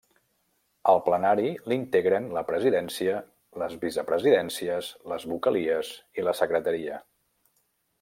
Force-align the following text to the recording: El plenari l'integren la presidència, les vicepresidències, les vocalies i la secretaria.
El 0.93 1.01
plenari 1.09 1.51
l'integren 1.73 2.25
la 2.39 2.43
presidència, 2.49 3.21
les 3.65 3.77
vicepresidències, 3.85 4.93
les 5.15 5.31
vocalies 5.37 5.97
i 6.21 6.31
la 6.31 6.39
secretaria. 6.45 7.03